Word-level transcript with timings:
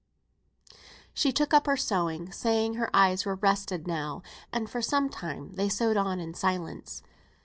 ]She 1.13 1.31
took 1.31 1.53
up 1.53 1.67
her 1.67 1.77
sewing, 1.77 2.31
saying 2.31 2.73
her 2.73 2.89
eyes 2.91 3.23
were 3.23 3.35
rested 3.35 3.85
now, 3.85 4.23
and 4.51 4.67
for 4.67 4.81
some 4.81 5.09
time 5.09 5.53
they 5.53 5.69
sewed 5.69 5.95
on 5.95 6.19
in 6.19 6.33
silence. 6.33 7.03